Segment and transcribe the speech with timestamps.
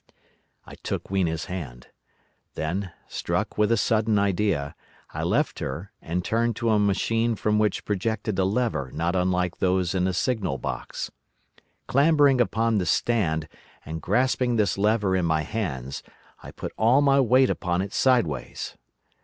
[0.65, 1.89] "I took Weena's hand.
[2.55, 4.73] Then, struck with a sudden idea,
[5.13, 9.57] I left her and turned to a machine from which projected a lever not unlike
[9.57, 11.11] those in a signal box.
[11.85, 13.47] Clambering upon the stand,
[13.85, 16.01] and grasping this lever in my hands,
[16.41, 18.75] I put all my weight upon it sideways.